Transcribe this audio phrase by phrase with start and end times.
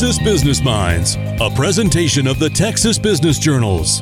[0.00, 4.00] Texas Business Minds, a presentation of the Texas Business Journals.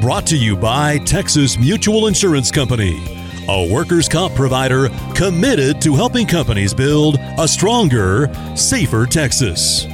[0.00, 2.98] Brought to you by Texas Mutual Insurance Company,
[3.46, 9.84] a workers' comp provider committed to helping companies build a stronger, safer Texas.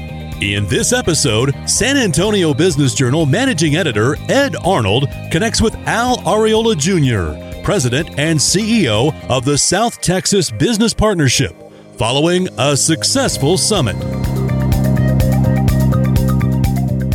[0.41, 6.79] In this episode, San Antonio Business Journal managing editor Ed Arnold connects with Al Arreola
[6.79, 11.57] Jr., president and CEO of the South Texas Business Partnership,
[11.99, 14.20] following a successful summit.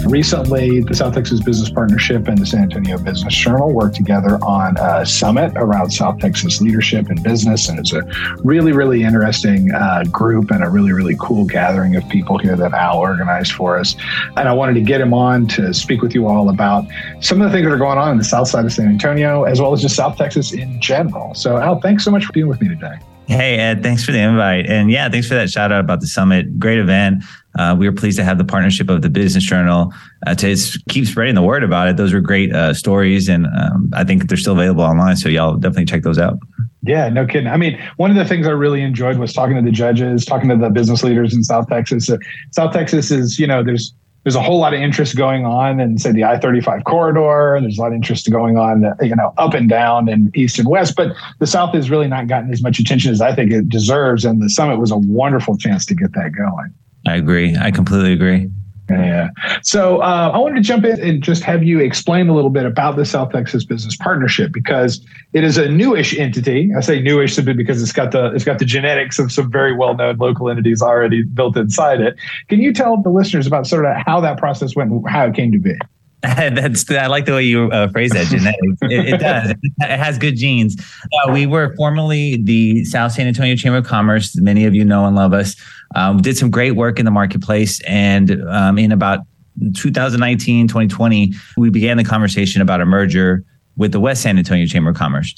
[0.06, 4.78] Recently, the South Texas Business Partnership and the San Antonio Business Journal worked together on
[4.78, 7.70] a summit around South Texas leadership and business.
[7.70, 8.04] And it's a
[8.44, 12.74] really, really interesting uh, group and a really, really cool gathering of people here that
[12.74, 13.96] Al organized for us.
[14.38, 16.86] And I wanted to get him on to speak with you all about
[17.20, 19.44] some of the things that are going on in the south side of San Antonio,
[19.44, 21.34] as well as just South Texas in general.
[21.34, 23.00] So, Al, thanks so much for being with me today.
[23.28, 24.68] Hey, Ed, thanks for the invite.
[24.68, 26.60] And yeah, thanks for that shout out about the summit.
[26.60, 27.24] Great event.
[27.58, 29.92] Uh, we were pleased to have the partnership of the Business Journal
[30.28, 30.56] uh, to
[30.90, 31.98] keep spreading the word about it.
[31.98, 35.16] Those were great uh, stories, and um, I think they're still available online.
[35.16, 36.38] So y'all definitely check those out.
[36.84, 37.48] Yeah, no kidding.
[37.48, 40.50] I mean, one of the things I really enjoyed was talking to the judges, talking
[40.50, 42.10] to the business leaders in South Texas.
[42.52, 43.94] South Texas is, you know, there's
[44.26, 47.60] there's a whole lot of interest going on in say the I-35 corridor.
[47.62, 50.68] There's a lot of interest going on, you know, up and down and east and
[50.68, 50.96] west.
[50.96, 54.26] But the South has really not gotten as much attention as I think it deserves.
[54.26, 56.74] And the summit was a wonderful chance to get that going.
[57.06, 57.56] I agree.
[57.56, 58.50] I completely agree.
[58.90, 59.30] Yeah.
[59.64, 62.66] So uh, I wanted to jump in and just have you explain a little bit
[62.66, 66.72] about the South Texas Business Partnership because it is a newish entity.
[66.76, 69.76] I say newish simply because it's got the it's got the genetics of some very
[69.76, 72.16] well known local entities already built inside it.
[72.48, 75.52] Can you tell the listeners about sort of how that process went how it came
[75.52, 75.76] to be?
[76.56, 78.26] That's I like the way you uh, phrase that.
[78.28, 78.58] Genetics.
[78.82, 79.52] it, it, does.
[79.52, 80.76] It has good genes.
[81.04, 84.36] Uh, we were formerly the South San Antonio Chamber of Commerce.
[84.36, 85.56] Many of you know and love us.
[85.94, 89.20] Um, did some great work in the marketplace, and um, in about
[89.76, 93.44] 2019, 2020, we began the conversation about a merger
[93.78, 95.36] with the West San Antonio Chamber of Commerce.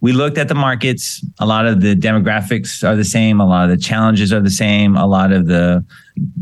[0.00, 1.24] We looked at the markets.
[1.38, 3.40] A lot of the demographics are the same.
[3.40, 4.94] A lot of the challenges are the same.
[4.96, 5.84] A lot of the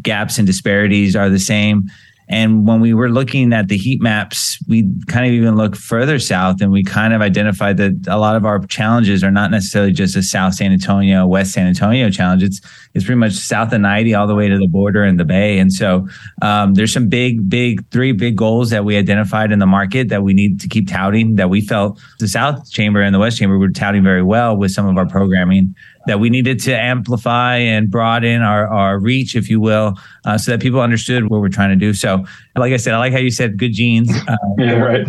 [0.02, 1.88] gaps and disparities are the same.
[2.28, 6.19] And when we were looking at the heat maps, we kind of even looked further
[6.19, 9.92] south and we kind of identified that a lot of our challenges are not necessarily
[9.92, 12.42] just a South San Antonio, West San Antonio challenge.
[12.42, 12.60] It's
[12.94, 15.59] it's pretty much south of 90 all the way to the border and the bay.
[15.59, 16.09] And so
[16.42, 20.22] um, there's some big, big, three big goals that we identified in the market that
[20.22, 23.58] we need to keep touting that we felt the South Chamber and the West Chamber
[23.58, 25.75] were touting very well with some of our programming
[26.06, 30.53] that we needed to amplify and broaden our, our reach, if you will, uh, so
[30.53, 31.93] that people understood what we're trying to do.
[31.93, 32.25] So,
[32.56, 34.11] like I said, I like how you said good genes.
[34.27, 35.06] Uh, yeah, right.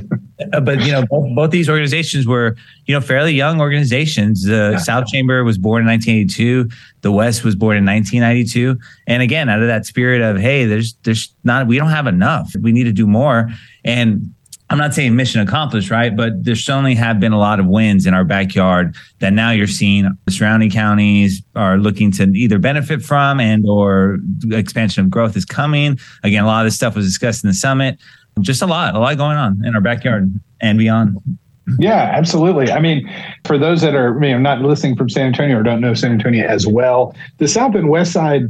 [0.54, 4.44] Uh, but you know, both, both, these organizations were you know fairly young organizations.
[4.44, 4.78] The yeah.
[4.78, 6.70] South Chamber was born in 1982.
[7.02, 8.80] The West was born in 1992.
[9.08, 12.54] And again, out of that spirit of hey, there's there's not we don't have enough.
[12.62, 13.50] We need to do more.
[13.84, 14.34] And
[14.70, 16.16] I'm not saying mission accomplished, right?
[16.16, 19.66] But there certainly have been a lot of wins in our backyard that now you're
[19.66, 24.18] seeing the surrounding counties are looking to either benefit from and or
[24.52, 25.98] expansion of growth is coming.
[26.24, 27.98] Again, a lot of this stuff was discussed in the summit.
[28.42, 31.18] Just a lot, a lot going on in our backyard and beyond.
[31.80, 32.72] Yeah, absolutely.
[32.72, 33.10] I mean,
[33.46, 36.12] for those that are you know, not listening from San Antonio or don't know San
[36.12, 38.50] Antonio as well, the South and West Side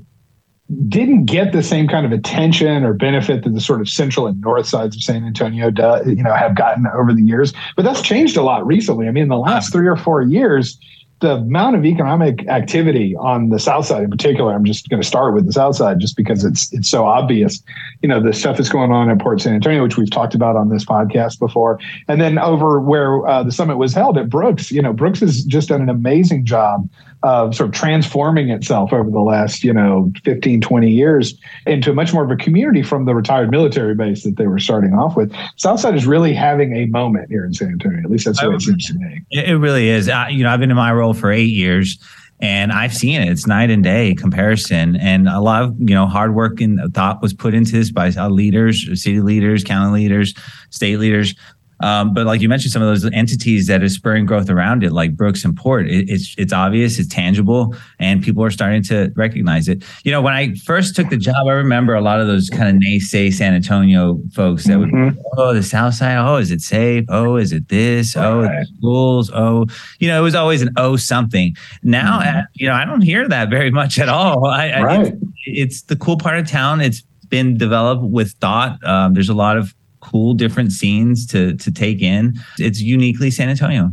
[0.90, 4.42] didn't get the same kind of attention or benefit that the sort of central and
[4.42, 7.54] north sides of San Antonio, do, you know, have gotten over the years.
[7.76, 9.08] But that's changed a lot recently.
[9.08, 10.78] I mean, in the last three or four years,
[11.20, 15.08] the amount of economic activity on the south side in particular i'm just going to
[15.08, 17.62] start with the south side just because it's it's so obvious.
[18.02, 20.56] You know the stuff that's going on at port san antonio which we've talked about
[20.56, 24.72] on this podcast before and then over where uh, the summit was held at brooks
[24.72, 26.88] you know brooks has just done an amazing job
[27.24, 31.36] of sort of transforming itself over the last you know 15 20 years
[31.66, 34.94] into much more of a community from the retired military base that they were starting
[34.94, 35.34] off with.
[35.56, 38.62] Southside is really having a moment here in san antonio at least that's what it
[38.62, 39.24] seems to me.
[39.32, 40.10] It really is.
[40.10, 41.98] I, you know i've been in my role for eight years
[42.40, 43.30] and I've seen it.
[43.30, 47.22] It's night and day comparison, and a lot of you know hard work and thought
[47.22, 50.34] was put into this by leaders, city leaders, county leaders,
[50.70, 51.34] state leaders.
[51.80, 54.92] Um, but like you mentioned, some of those entities that are spurring growth around it,
[54.92, 59.12] like Brooks and Port, it, it's it's obvious, it's tangible, and people are starting to
[59.16, 59.84] recognize it.
[60.04, 62.76] You know, when I first took the job, I remember a lot of those kind
[62.76, 65.20] of naysay San Antonio folks that would, mm-hmm.
[65.38, 67.06] oh, the South Side, oh, is it safe?
[67.10, 68.16] Oh, is it this?
[68.18, 68.66] Oh, right.
[68.78, 69.32] schools.
[69.34, 69.66] Oh,
[70.00, 71.56] you know, it was always an oh something.
[71.84, 72.40] Now, mm-hmm.
[72.54, 74.46] you know, I don't hear that very much at all.
[74.46, 75.00] I, right.
[75.00, 76.82] I, it's, it's the cool part of town.
[76.82, 78.84] It's been developed with thought.
[78.84, 79.74] Um, there's a lot of
[80.08, 82.40] cool different scenes to to take in.
[82.58, 83.92] It's uniquely San Antonio.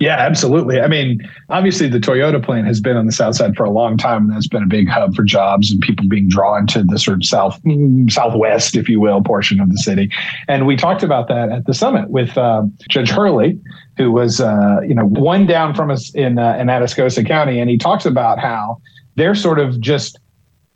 [0.00, 0.80] Yeah, absolutely.
[0.80, 1.20] I mean,
[1.50, 4.32] obviously, the Toyota plant has been on the south side for a long time, and
[4.34, 7.24] that's been a big hub for jobs and people being drawn to the sort of
[7.24, 10.10] south mm, southwest, if you will, portion of the city.
[10.48, 13.58] And we talked about that at the summit with uh, Judge Hurley,
[13.96, 17.70] who was uh, you know one down from us in uh, in Atascosa County, and
[17.70, 18.80] he talks about how
[19.14, 20.18] they're sort of just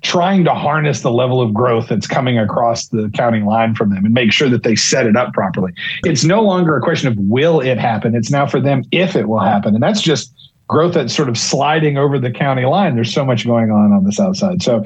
[0.02, 4.04] trying to harness the level of growth that's coming across the county line from them
[4.04, 5.72] and make sure that they set it up properly.
[6.04, 8.14] It's no longer a question of will it happen.
[8.14, 9.74] It's now for them if it will happen.
[9.74, 10.32] And that's just
[10.68, 12.94] growth that's sort of sliding over the county line.
[12.94, 14.62] There's so much going on on the south side.
[14.62, 14.84] So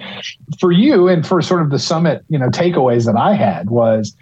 [0.59, 4.17] for you and for sort of the summit, you know, takeaways that I had was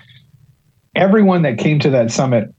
[0.97, 2.53] everyone that came to that summit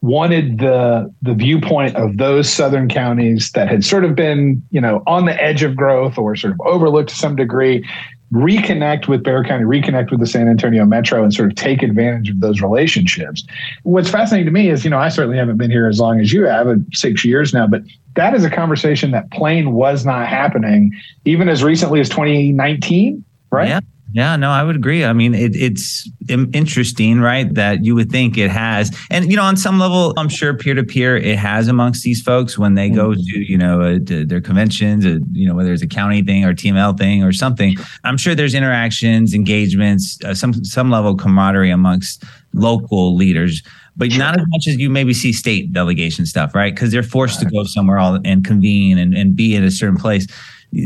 [0.00, 5.02] wanted the the viewpoint of those southern counties that had sort of been you know
[5.06, 7.84] on the edge of growth or sort of overlooked to some degree
[8.32, 12.28] reconnect with Bexar County, reconnect with the San Antonio Metro, and sort of take advantage
[12.28, 13.44] of those relationships.
[13.84, 16.32] What's fascinating to me is, you know, I certainly haven't been here as long as
[16.32, 17.82] you have, six years now, but
[18.14, 20.92] that is a conversation that plain was not happening
[21.24, 23.68] even as recently as 2019, right?
[23.68, 23.80] Yeah.
[24.12, 25.04] Yeah, no, I would agree.
[25.04, 27.52] I mean, it, it's interesting, right?
[27.52, 30.74] That you would think it has, and you know, on some level, I'm sure peer
[30.74, 33.20] to peer it has amongst these folks when they go mm-hmm.
[33.20, 36.44] to you know uh, to their conventions, uh, you know, whether it's a county thing
[36.44, 37.76] or TML thing or something.
[38.04, 42.24] I'm sure there's interactions, engagements, uh, some some level of camaraderie amongst
[42.54, 43.62] local leaders
[43.98, 46.72] but not as much as you maybe see state delegation stuff, right?
[46.72, 49.96] Because they're forced to go somewhere all and convene and, and be in a certain
[49.96, 50.28] place.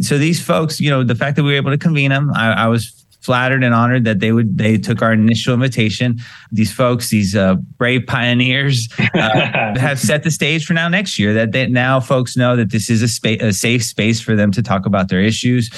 [0.00, 2.52] So these folks, you know, the fact that we were able to convene them, I,
[2.52, 6.18] I was flattered and honored that they would they took our initial invitation.
[6.50, 9.08] These folks, these uh, brave pioneers, uh,
[9.78, 11.32] have set the stage for now next year.
[11.32, 14.50] That they, now folks know that this is a space, a safe space for them
[14.52, 15.70] to talk about their issues,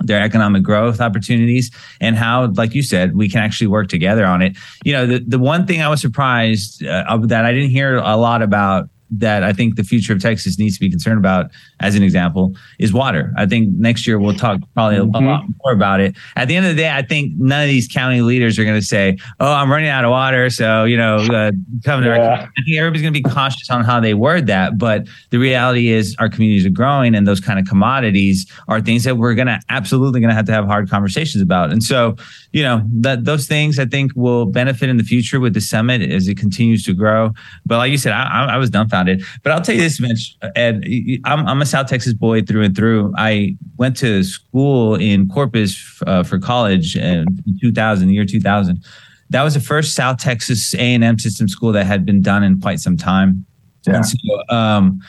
[0.00, 1.70] their economic growth opportunities,
[2.00, 4.56] and how, like you said, we can actually work together on it.
[4.84, 8.16] You know, the the one thing I was surprised uh, that I didn't hear a
[8.16, 11.94] lot about that I think the future of Texas needs to be concerned about, as
[11.94, 13.32] an example, is water.
[13.36, 15.14] I think next year we'll talk probably mm-hmm.
[15.14, 16.16] a lot more about it.
[16.36, 18.78] At the end of the day, I think none of these county leaders are going
[18.78, 21.52] to say, "Oh, I'm running out of water," so you know, uh,
[21.84, 22.16] come to yeah.
[22.16, 22.30] our.
[22.42, 24.78] I think everybody's going to be cautious on how they word that.
[24.78, 29.04] But the reality is, our communities are growing, and those kind of commodities are things
[29.04, 31.72] that we're going to absolutely going to have to have hard conversations about.
[31.72, 32.16] And so,
[32.52, 36.02] you know, that those things I think will benefit in the future with the summit
[36.02, 37.32] as it continues to grow.
[37.66, 38.99] But like you said, I, I was dumbfounded
[39.42, 40.84] but I'll tell you this, Mitch, Ed,
[41.24, 43.12] I'm, I'm a South Texas boy through and through.
[43.16, 47.26] I went to school in Corpus uh, for college in
[47.60, 48.82] 2000, the year 2000.
[49.30, 52.80] That was the first South Texas A&M system school that had been done in quite
[52.80, 53.46] some time.
[53.86, 53.96] Yeah.
[53.96, 54.16] And so,
[54.48, 55.00] um,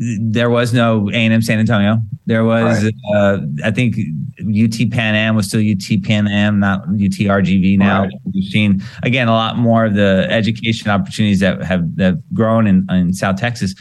[0.00, 2.00] there was no A&M San Antonio.
[2.24, 2.94] There was, right.
[3.14, 3.96] uh, I think
[4.38, 8.04] UT Pan Am was still UT Pan Am, not UT RGV now.
[8.04, 8.12] Right.
[8.32, 12.66] We've seen, again, a lot more of the education opportunities that have, that have grown
[12.66, 13.74] in, in South Texas.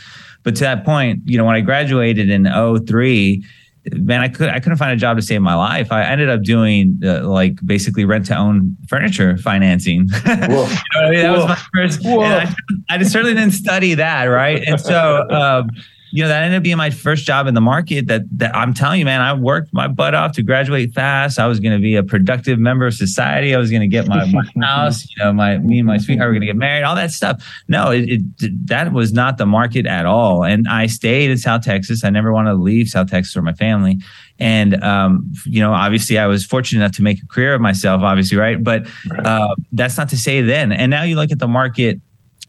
[0.44, 2.45] But to that point, you know, when I graduated in
[2.86, 3.45] 03,
[3.94, 5.92] man, I could I couldn't find a job to save my life.
[5.92, 10.10] I ended up doing uh, like basically rent to own furniture financing.
[10.25, 11.21] you know I mean?
[11.21, 12.06] That was my first.
[12.06, 12.54] I,
[12.89, 14.62] I, just certainly didn't study that, right?
[14.66, 15.69] And so um,
[16.12, 18.74] you know, that ended up being my first job in the market that, that I'm
[18.74, 21.40] telling you, man, I worked my butt off to graduate fast.
[21.40, 23.54] I was going to be a productive member of society.
[23.54, 26.30] I was going to get my, my house, you know, my, me and my sweetheart
[26.30, 27.44] were going to get married, all that stuff.
[27.68, 30.44] No, it, it, that was not the market at all.
[30.44, 32.04] And I stayed in South Texas.
[32.04, 34.00] I never wanted to leave South Texas or my family.
[34.40, 38.02] And, um, you know, obviously I was fortunate enough to make a career of myself,
[38.02, 38.38] obviously.
[38.38, 38.64] Right.
[38.64, 38.88] But,
[39.24, 40.72] uh, that's not to say then.
[40.72, 42.00] And now you look at the market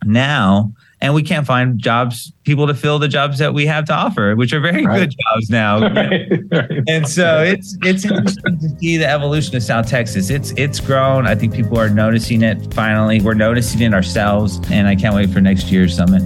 [0.04, 3.92] now, and we can't find jobs people to fill the jobs that we have to
[3.92, 5.00] offer which are very right.
[5.00, 6.30] good jobs now right.
[6.50, 6.83] Right.
[6.88, 11.26] and so it's it's interesting to see the evolution of south texas it's it's grown
[11.26, 15.30] i think people are noticing it finally we're noticing it ourselves and i can't wait
[15.30, 16.23] for next year's summit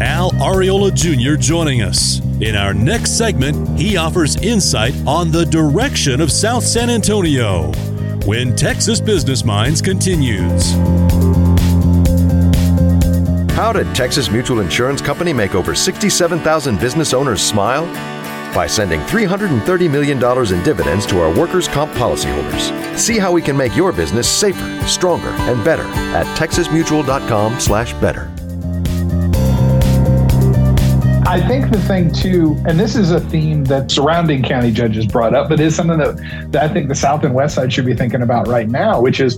[0.00, 6.20] al arreola jr joining us in our next segment he offers insight on the direction
[6.20, 7.70] of south san antonio
[8.24, 10.74] when texas business minds continues
[13.58, 17.86] how did Texas Mutual Insurance Company make over 67,000 business owners smile?
[18.54, 22.96] By sending $330 million in dividends to our workers' comp policyholders.
[22.96, 25.82] See how we can make your business safer, stronger, and better
[26.14, 28.30] at texasmutual.com slash better.
[31.26, 35.34] I think the thing too, and this is a theme that surrounding county judges brought
[35.34, 37.94] up, but is something that, that I think the South and West Side should be
[37.94, 39.36] thinking about right now, which is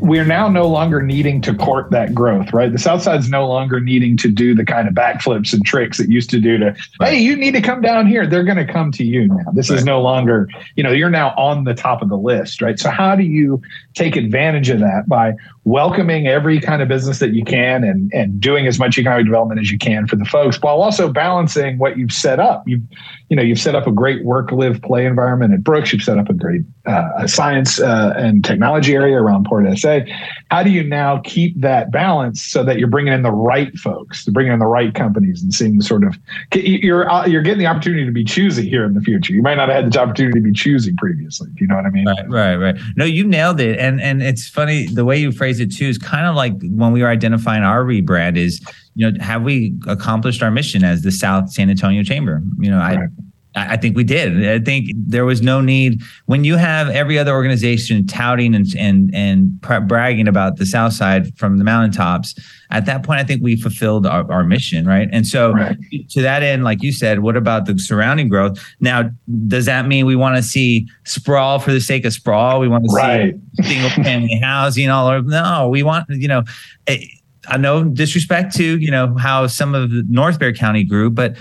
[0.00, 2.70] we're now no longer needing to court that growth, right?
[2.70, 6.08] The South Side's no longer needing to do the kind of backflips and tricks it
[6.08, 8.26] used to do to, hey, you need to come down here.
[8.26, 9.50] They're going to come to you now.
[9.52, 9.78] This right.
[9.78, 12.78] is no longer, you know, you're now on the top of the list, right?
[12.78, 13.60] So how do you
[13.94, 18.40] take advantage of that by welcoming every kind of business that you can and, and
[18.40, 21.98] doing as much economic development as you can for the folks while also balancing what
[21.98, 22.66] you've set up.
[22.66, 22.82] You've,
[23.28, 25.92] you know, you've set up a great work, live, play environment at Brooks.
[25.92, 30.00] You've set up a great uh, science uh, and technology area around Port SA.
[30.50, 34.26] How do you now keep that balance so that you're bringing in the right folks,
[34.26, 36.16] bringing in the right companies and seeing sort of,
[36.54, 39.32] you're, uh, you're getting the opportunity to be choosy here in the future.
[39.32, 41.48] You might not have had the opportunity to be choosy previously.
[41.48, 42.06] Do you know what I mean?
[42.06, 42.76] Right, right, right.
[42.94, 43.76] No, you nailed it.
[43.80, 46.92] And, and it's funny, the way you phrase it too is kind of like when
[46.92, 48.64] we were identifying our rebrand is,
[48.96, 52.42] you know, have we accomplished our mission as the South San Antonio Chamber?
[52.58, 52.98] You know, right.
[53.54, 54.48] I, I think we did.
[54.48, 59.14] I think there was no need when you have every other organization touting and and
[59.14, 62.34] and bragging about the South Side from the mountaintops.
[62.70, 65.08] At that point, I think we fulfilled our, our mission, right?
[65.12, 65.76] And so, right.
[66.10, 68.58] to that end, like you said, what about the surrounding growth?
[68.80, 69.10] Now,
[69.46, 72.60] does that mean we want to see sprawl for the sake of sprawl?
[72.60, 73.34] We want to right.
[73.60, 75.28] see single family housing all over?
[75.28, 76.42] No, we want you know.
[76.86, 77.08] It,
[77.48, 81.36] I know disrespect to you know how some of North Bexar County grew, but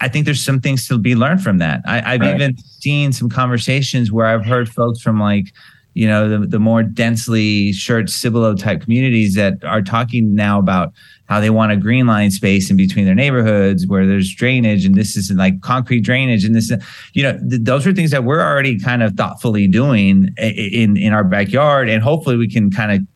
[0.00, 1.80] I think there's some things to be learned from that.
[1.86, 2.34] I, have right.
[2.34, 5.52] even seen some conversations where I've heard folks from like
[5.94, 10.92] you know the, the more densely Schertz Cibolo type communities that are talking now about
[11.26, 14.94] how they want a green line space in between their neighborhoods where there's drainage and
[14.94, 16.82] this is like concrete drainage and this is
[17.12, 21.12] you know th- those are things that we're already kind of thoughtfully doing in in
[21.12, 23.06] our backyard and hopefully we can kind of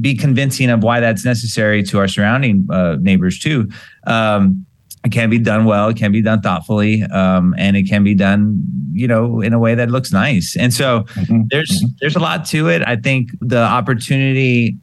[0.00, 3.68] be convincing of why that's necessary to our surrounding uh, neighbors too.
[4.06, 4.66] Um,
[5.04, 5.88] it can be done well.
[5.88, 8.62] It can be done thoughtfully, um, and it can be done,
[8.92, 10.56] you know, in a way that looks nice.
[10.56, 11.42] And so mm-hmm.
[11.48, 11.92] there's mm-hmm.
[12.00, 12.86] there's a lot to it.
[12.86, 14.76] I think the opportunity,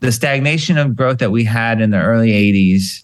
[0.00, 3.02] the stagnation of growth that we had in the early '80s,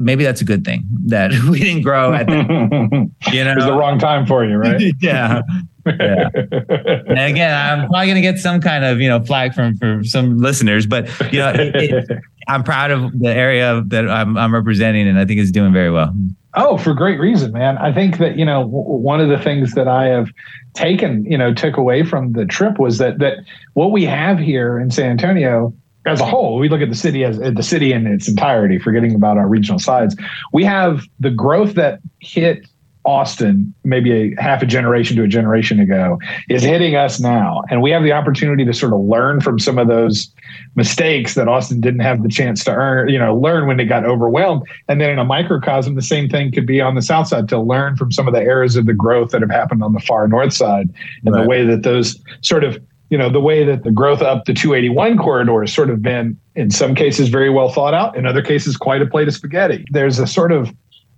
[0.00, 2.34] maybe that's a good thing that we didn't grow at the,
[3.32, 4.80] you know, it was the wrong time for you, right?
[5.00, 5.42] yeah
[5.86, 6.28] yeah.
[6.34, 10.04] And again, I'm probably going to get some kind of you know flag from from
[10.04, 14.54] some listeners, but you know, it, it, I'm proud of the area that I'm, I'm
[14.54, 16.14] representing, and I think it's doing very well.
[16.54, 17.76] Oh, for great reason, man.
[17.78, 20.28] I think that you know w- one of the things that I have
[20.74, 23.38] taken, you know, took away from the trip was that that
[23.74, 25.74] what we have here in San Antonio
[26.06, 29.14] as a whole, we look at the city as the city in its entirety, forgetting
[29.14, 30.16] about our regional sides.
[30.52, 32.66] We have the growth that hit
[33.06, 37.62] Austin, maybe a half a generation to a generation ago, is hitting us now.
[37.70, 40.30] And we have the opportunity to sort of learn from some of those
[40.74, 44.04] mistakes that Austin didn't have the chance to earn, you know, learn when it got
[44.04, 44.62] overwhelmed.
[44.88, 47.60] And then in a microcosm, the same thing could be on the south side to
[47.60, 50.26] learn from some of the eras of the growth that have happened on the far
[50.26, 50.92] north side
[51.24, 51.42] and right.
[51.42, 54.54] the way that those sort of you know the way that the growth up the
[54.54, 58.42] 281 corridor has sort of been in some cases very well thought out in other
[58.42, 60.74] cases quite a plate of spaghetti there's a sort of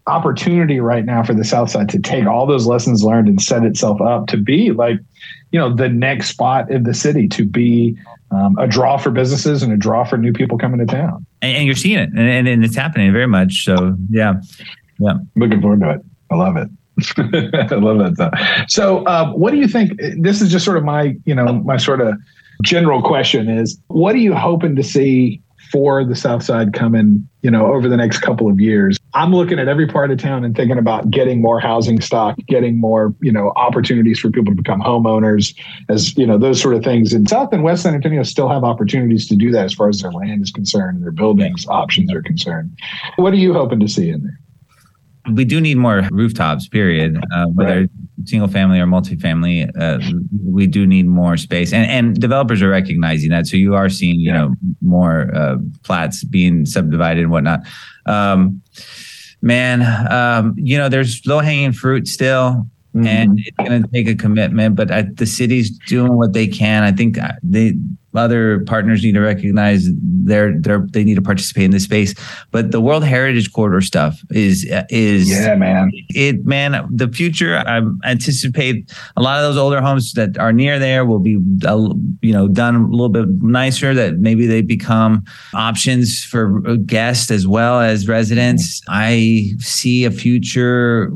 [0.09, 3.62] opportunity right now for the South Side to take all those lessons learned and set
[3.65, 4.99] itself up to be like,
[5.53, 7.97] you know, the next spot in the city to be
[8.31, 11.25] um, a draw for businesses and a draw for new people coming to town.
[11.41, 13.65] And, and you're seeing it, and, and, it's happening very much.
[13.65, 14.35] So yeah,
[14.99, 15.15] yeah.
[15.37, 16.00] Looking forward to it.
[16.31, 16.69] I love it.
[17.71, 18.67] I love that.
[18.69, 19.99] So, uh, what do you think?
[20.19, 22.15] This is just sort of my, you know, my sort of
[22.65, 27.50] general question is, what are you hoping to see for the South Side coming, you
[27.50, 28.99] know, over the next couple of years.
[29.19, 32.81] I'm looking at every part of town and thinking about getting more housing stock, getting
[32.81, 35.59] more, you know, opportunities for people to become homeowners,
[35.89, 37.13] as you know, those sort of things.
[37.13, 40.01] And South and West San Antonio still have opportunities to do that as far as
[40.01, 42.79] their land is concerned and their buildings options are concerned.
[43.17, 44.39] What are you hoping to see in there?
[45.35, 47.91] we do need more rooftops period uh, whether right.
[48.25, 49.99] Single family or multifamily uh,
[50.45, 54.19] we do need more space and and developers are recognizing that so you are seeing
[54.19, 54.39] you yeah.
[54.39, 57.61] know more uh, flats being subdivided and whatnot
[58.07, 58.61] um,
[59.43, 63.07] man um, you know there's low hanging fruit still mm-hmm.
[63.07, 66.83] and it's going to take a commitment but I, the city's doing what they can
[66.83, 67.75] i think uh, they
[68.19, 69.89] other partners need to recognize
[70.29, 72.15] they're, they're they need to participate in this space.
[72.51, 75.91] But the World Heritage Corridor stuff is is yeah, man.
[76.11, 77.57] It man, the future.
[77.57, 81.95] I anticipate a lot of those older homes that are near there will be uh,
[82.21, 83.95] you know done a little bit nicer.
[83.95, 88.83] That maybe they become options for guests as well as residents.
[88.89, 91.11] I see a future.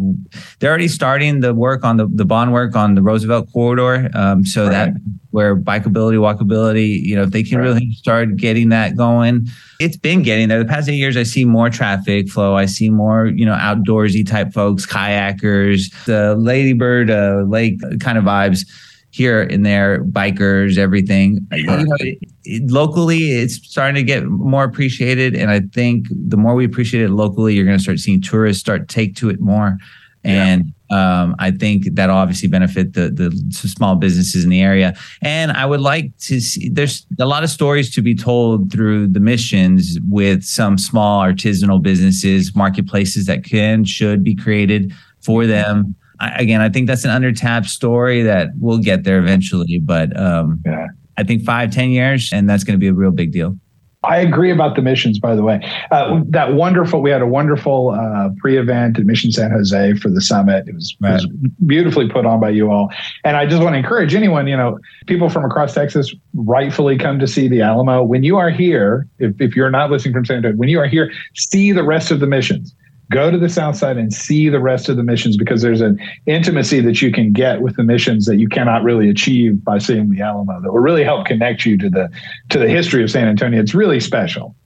[0.59, 4.11] They're already starting the work on the the bond work on the Roosevelt corridor.
[4.15, 4.71] Um, so right.
[4.71, 4.93] that
[5.33, 7.65] where bikeability, walkability, you know, if they can right.
[7.65, 9.49] really start getting that going,
[9.81, 10.59] it's been getting there.
[10.59, 12.55] The past eight years, I see more traffic flow.
[12.57, 18.25] I see more, you know, outdoorsy type folks, kayakers, the Ladybird uh, Lake kind of
[18.25, 18.65] vibes.
[19.13, 21.47] here and there, bikers, everything.
[21.53, 26.39] You know, it, it, locally, it's starting to get more appreciated, and I think the
[26.39, 29.39] more we appreciate it locally, you're going to start seeing tourists start take to it
[29.39, 29.77] more,
[30.25, 34.95] and um, I think that obviously benefit the the small businesses in the area.
[35.21, 39.09] And I would like to see there's a lot of stories to be told through
[39.09, 45.97] the missions with some small artisanal businesses, marketplaces that can should be created for them
[46.23, 49.81] I, again, I think that's an undertapped story that we'll get there eventually.
[49.85, 50.87] But um, yeah.
[51.19, 53.57] I think five, ten years, and that's going to be a real big deal.
[54.05, 55.61] I agree about the missions, by the way.
[55.91, 60.11] Uh, that wonderful, we had a wonderful uh, pre event at Mission San Jose for
[60.11, 60.67] the summit.
[60.67, 61.11] It was, right.
[61.11, 62.93] it was, beautifully put on by you all.
[63.25, 67.19] And I just want to encourage anyone, you know, people from across Texas rightfully come
[67.21, 68.03] to see the Alamo.
[68.03, 70.87] When you are here, if, if you're not listening from San Antonio, when you are
[70.87, 72.75] here, see the rest of the missions
[73.13, 75.99] go to the south side and see the rest of the missions because there's an
[76.27, 80.11] intimacy that you can get with the missions that you cannot really achieve by seeing
[80.11, 82.11] the alamo that will really help connect you to the
[82.49, 83.61] to the history of san antonio.
[83.61, 84.57] It's really special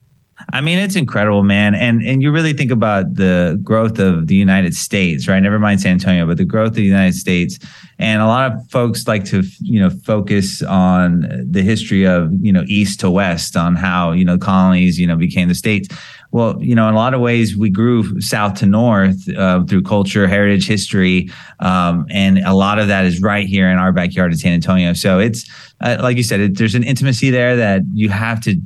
[0.53, 1.75] I mean, it's incredible, man.
[1.75, 5.41] And and you really think about the growth of the United States, right?
[5.41, 7.59] Never mind San Antonio, but the growth of the United States.
[7.99, 12.53] And a lot of folks like to, you know, focus on the history of, you
[12.53, 15.89] know, east to west, on how, you know, colonies, you know, became the states.
[16.31, 19.83] Well, you know, in a lot of ways, we grew south to north uh, through
[19.83, 24.33] culture, heritage, history, um, and a lot of that is right here in our backyard
[24.33, 24.93] in San Antonio.
[24.93, 25.49] So it's
[25.81, 28.61] uh, like you said, it, there's an intimacy there that you have to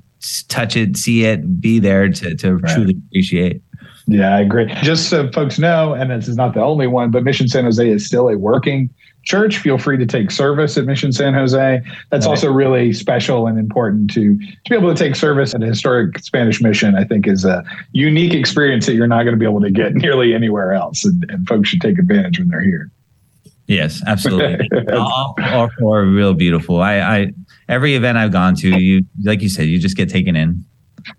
[0.49, 2.75] touch it, see it, be there to to right.
[2.75, 3.62] truly appreciate.
[4.07, 4.67] Yeah, I agree.
[4.83, 7.89] Just so folks know, and this is not the only one, but Mission San Jose
[7.89, 8.91] is still a working
[9.23, 9.59] church.
[9.59, 11.81] Feel free to take service at Mission San Jose.
[12.11, 12.31] That's right.
[12.31, 16.19] also really special and important to to be able to take service at a historic
[16.19, 16.97] Spanish mission.
[16.97, 17.62] I think is a
[17.93, 21.25] unique experience that you're not going to be able to get nearly anywhere else, and,
[21.31, 22.91] and folks should take advantage when they're here.
[23.71, 24.69] Yes, absolutely.
[24.93, 26.81] all, all four real beautiful.
[26.81, 27.33] I, I
[27.71, 30.65] every event I've gone to, you like you said, you just get taken in.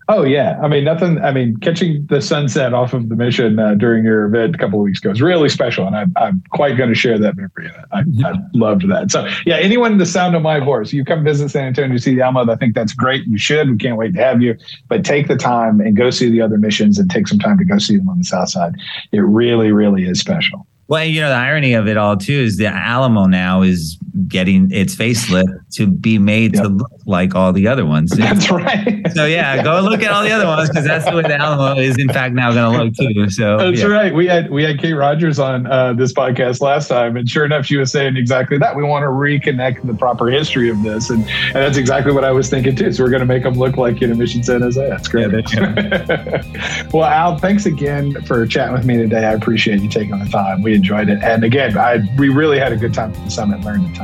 [0.09, 1.19] Oh yeah, I mean nothing.
[1.19, 4.79] I mean catching the sunset off of the mission uh, during your event a couple
[4.79, 7.67] of weeks ago is really special, and I'm, I'm quite going to share that memory.
[7.91, 9.09] I, I loved that.
[9.09, 12.21] So yeah, anyone the sound of my voice, you come visit San Antonio see the
[12.21, 12.51] Alamo.
[12.51, 13.25] I think that's great.
[13.25, 13.71] You should.
[13.71, 14.55] We can't wait to have you.
[14.87, 17.65] But take the time and go see the other missions, and take some time to
[17.65, 18.73] go see them on the South Side.
[19.11, 20.67] It really, really is special.
[20.89, 23.97] Well, you know, the irony of it all too is the Alamo now is
[24.27, 26.63] getting its facelift to be made yep.
[26.63, 28.11] to look like all the other ones.
[28.17, 29.01] That's right.
[29.13, 31.79] So yeah, go look at all the other ones because that's the way the Alamo
[31.79, 33.29] is in fact now going to look too.
[33.29, 33.87] So that's yeah.
[33.87, 34.13] right.
[34.13, 37.65] We had we had Kate Rogers on uh, this podcast last time, and sure enough,
[37.65, 38.75] she was saying exactly that.
[38.75, 42.31] We want to reconnect the proper history of this, and, and that's exactly what I
[42.31, 42.91] was thinking too.
[42.93, 44.89] So we're going to make them look like you know Mission San Jose.
[44.89, 45.31] That's great.
[45.53, 49.25] Yeah, well, Al, thanks again for chatting with me today.
[49.25, 50.61] I appreciate you taking the time.
[50.61, 51.21] We enjoyed it.
[51.21, 54.00] And again, I, we really had a good time at the summit, learned a ton.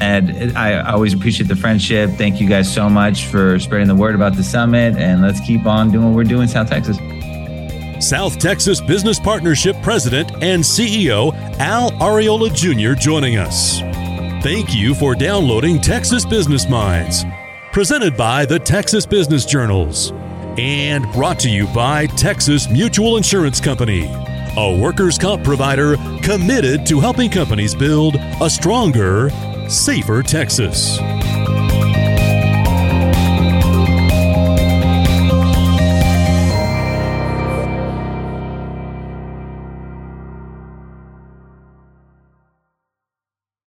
[0.00, 2.10] And I always appreciate the friendship.
[2.10, 4.96] Thank you guys so much for spreading the word about the summit.
[4.96, 6.98] And let's keep on doing what we're doing South Texas.
[8.04, 12.98] South Texas Business Partnership President and CEO Al Arreola Jr.
[13.00, 13.80] joining us.
[14.42, 17.24] Thank you for downloading Texas Business Minds,
[17.72, 20.12] presented by the Texas Business Journals,
[20.58, 24.06] and brought to you by Texas Mutual Insurance Company
[24.56, 29.30] a workers' comp provider committed to helping companies build a stronger,
[29.68, 30.98] safer Texas.